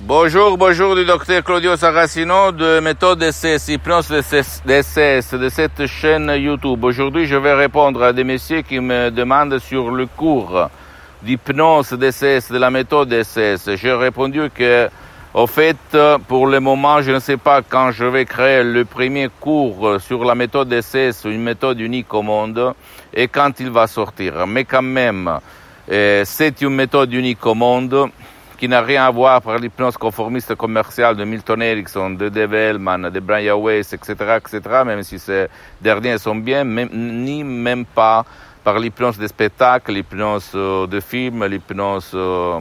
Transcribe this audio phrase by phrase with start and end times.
[0.00, 6.84] Bonjour, bonjour du docteur Claudio Saracino de méthode DCS, hypnose DCS de cette chaîne YouTube.
[6.84, 10.68] Aujourd'hui, je vais répondre à des messieurs qui me demandent sur le cours
[11.24, 13.74] d'hypnose DCS, de la méthode DCS.
[13.74, 14.88] J'ai répondu que,
[15.34, 19.28] au fait, pour le moment, je ne sais pas quand je vais créer le premier
[19.40, 22.72] cours sur la méthode DCS, une méthode unique au monde,
[23.12, 24.46] et quand il va sortir.
[24.46, 25.40] Mais quand même,
[25.90, 28.10] eh, c'est une méthode unique au monde
[28.58, 33.08] qui n'a rien à voir avec l'hypnose conformiste commerciale de Milton Erickson, de Dave Hellman,
[33.08, 35.46] de Brian Weiss, etc., etc., même si ces
[35.80, 38.24] derniers sont bien, ni même pas
[38.64, 42.58] par l'hypnose des spectacles, l'hypnose euh, de films, l'hypnose euh,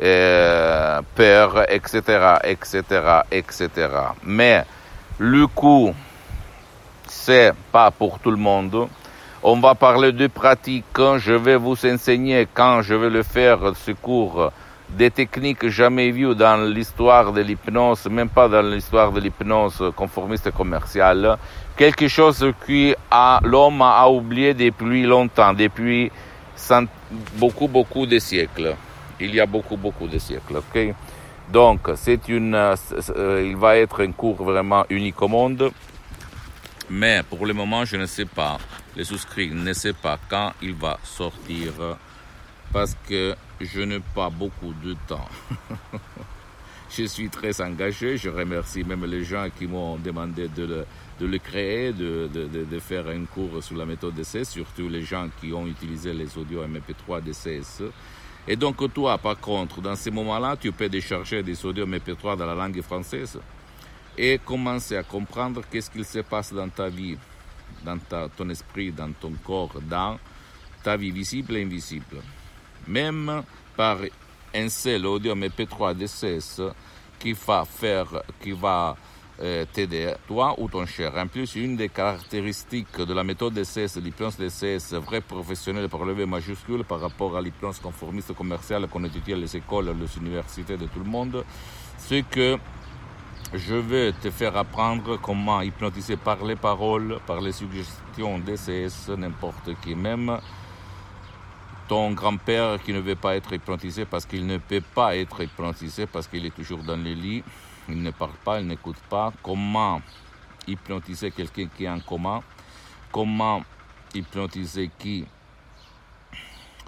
[0.00, 2.82] euh, peur, etc., etc.,
[3.30, 3.68] etc.
[4.24, 4.64] Mais
[5.18, 5.94] le coup,
[7.06, 8.88] c'est pas pour tout le monde.
[9.42, 10.98] On va parler de pratique.
[11.18, 14.50] Je vais vous enseigner quand je vais le faire, ce cours,
[14.90, 20.50] des techniques jamais vues dans l'histoire de l'hypnose, même pas dans l'histoire de l'hypnose conformiste
[20.50, 21.38] commerciale,
[21.76, 22.94] quelque chose que
[23.46, 26.10] l'homme a oublié depuis longtemps, depuis
[27.36, 28.76] beaucoup, beaucoup de siècles.
[29.18, 30.60] Il y a beaucoup, beaucoup de siècles?
[31.50, 35.70] Donc, c'est une, euh, il va être un cours vraiment unique au monde,
[36.88, 38.58] mais pour le moment, je ne sais pas,
[38.96, 41.72] les souscrits ne savent pas quand il va sortir
[42.72, 45.28] parce que je n'ai pas beaucoup de temps.
[46.90, 50.86] je suis très engagé, je remercie même les gens qui m'ont demandé de le,
[51.26, 55.28] de créer, de, de, de, faire un cours sur la méthode DCS, surtout les gens
[55.40, 57.82] qui ont utilisé les audios MP3 DCS.
[58.48, 62.46] Et donc toi, par contre, dans ces moments-là, tu peux décharger des audios MP3 dans
[62.46, 63.38] la langue française
[64.18, 67.16] et commencer à comprendre qu'est-ce qu'il se passe dans ta vie,
[67.84, 70.18] dans ta, ton esprit, dans ton corps, dans
[70.82, 72.20] ta vie visible et invisible
[72.86, 73.42] même
[73.76, 73.98] par
[74.54, 76.60] un seul audio MP3 DCS
[77.18, 78.96] qui va faire, qui va
[79.40, 81.16] euh, t'aider, toi ou ton cher.
[81.16, 86.26] En plus, une des caractéristiques de la méthode DCS, l'hypnose DCS, vrai professionnel par le
[86.26, 90.86] majuscule par rapport à l'hypnose conformiste commerciale qu'on étudie à les écoles, les universités de
[90.86, 91.44] tout le monde,
[91.96, 92.58] c'est que
[93.54, 99.70] je vais te faire apprendre comment hypnotiser par les paroles, par les suggestions DCS, n'importe
[99.82, 100.38] qui, même
[101.92, 106.06] ton grand-père qui ne veut pas être hypnotisé parce qu'il ne peut pas être hypnotisé
[106.06, 107.44] parce qu'il est toujours dans le lit,
[107.86, 109.30] il ne parle pas, il n'écoute pas.
[109.42, 110.00] Comment
[110.66, 112.42] hypnotiser quelqu'un qui est en coma?
[113.12, 113.62] Comment
[114.14, 115.26] hypnotiser qui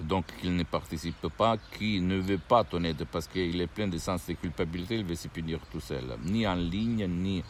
[0.00, 3.88] donc qu'il ne participe pas, qui ne veut pas ton aide parce qu'il est plein
[3.88, 7.44] de sens de culpabilité, il veut se punir tout seul, ni en ligne, ni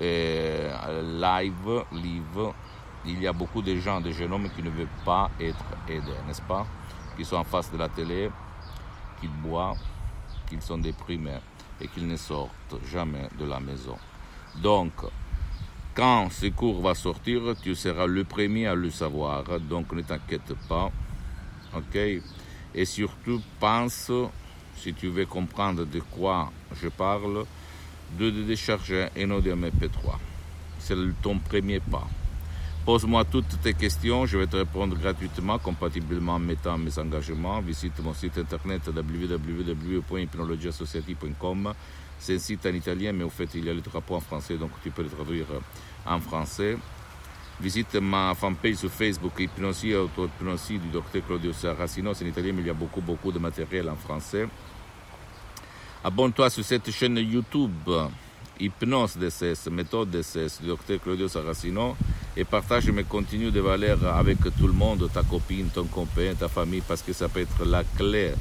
[0.00, 2.52] euh, live, live.
[3.04, 6.20] Il y a beaucoup de gens, de jeunes hommes qui ne veulent pas être aidés,
[6.26, 6.66] n'est-ce pas?
[7.16, 8.30] Qui sont en face de la télé,
[9.20, 9.76] qui boivent,
[10.48, 11.40] qu'ils sont déprimés
[11.80, 13.96] et qu'ils ne sortent jamais de la maison.
[14.62, 14.92] Donc,
[15.94, 20.54] quand ce cours va sortir, tu seras le premier à le savoir, donc ne t'inquiète
[20.68, 20.90] pas.
[21.74, 21.96] Ok?
[22.74, 24.10] Et surtout, pense,
[24.76, 27.44] si tu veux comprendre de quoi je parle,
[28.18, 30.18] de décharger un audio MP3.
[30.78, 32.06] C'est ton premier pas.
[32.84, 37.60] Pose-moi toutes tes questions, je vais te répondre gratuitement, compatiblement en mettant mes engagements.
[37.60, 41.74] Visite mon site internet www.hypnologiassociative.com.
[42.18, 44.56] C'est un site en italien, mais au fait, il y a le drapeau en français,
[44.56, 45.46] donc tu peux le traduire
[46.04, 46.76] en français.
[47.60, 52.14] Visite ma fanpage sur Facebook, Hypnosie, Auto-Hypnosie du docteur Claudio Saracino.
[52.14, 54.48] C'est en italien, mais il y a beaucoup, beaucoup de matériel en français.
[56.02, 57.88] Abonne-toi sur cette chaîne YouTube,
[58.58, 61.96] Hypnose DCS, méthode DCS du docteur Claudio Saracino
[62.36, 66.48] et partage mes contenus de valeur avec tout le monde, ta copine, ton copain, ta
[66.48, 68.32] famille, parce que ça peut être la clé,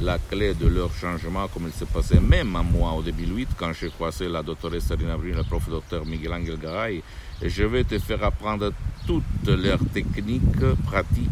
[0.00, 3.48] la clé de leur changement, comme il s'est passé même à moi au début 8,
[3.56, 7.02] quand j'ai croisé la doctoresse Sarina Brune, le prof docteur Miguel Angel Garay,
[7.42, 8.72] et je vais te faire apprendre
[9.06, 11.30] toutes leurs techniques, pratiques,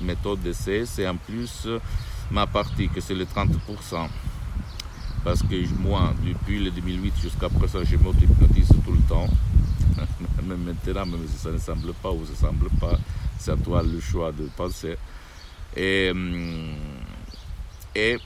[0.00, 1.68] méthodes d'essai, et en plus
[2.30, 4.08] ma partie, que c'est le 30%.
[5.22, 9.28] Parce que moi, depuis le 2008 jusqu'à présent, je m'auto-hypnotise tout le temps
[10.46, 12.98] même maintenant, même si ça ne semble pas ou ça ne semble pas,
[13.38, 14.96] c'est à toi le choix de penser.
[15.76, 16.74] Et, hum,
[17.94, 18.16] et,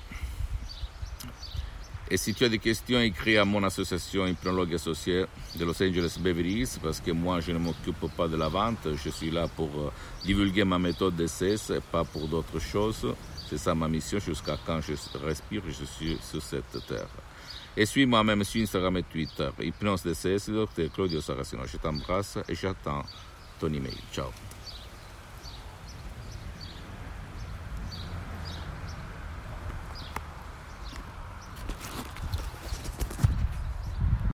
[2.11, 5.25] et si tu as des questions, écris à mon association Hypnologue Associé
[5.57, 8.89] de Los Angeles Beverly Hills, parce que moi, je ne m'occupe pas de la vente.
[9.03, 9.93] Je suis là pour euh,
[10.25, 11.57] divulguer ma méthode d'essai,
[11.93, 13.15] pas pour d'autres choses.
[13.51, 14.93] C'est ça ma mission jusqu'à quand je
[15.27, 17.09] respire, je suis sur cette terre.
[17.77, 19.51] Et suis-moi même sur Instagram et Twitter.
[19.61, 21.63] Hypnose DCS, docteur Claudio Saracino.
[21.67, 23.03] Je t'embrasse et j'attends
[23.59, 23.99] ton email.
[24.13, 24.31] Ciao.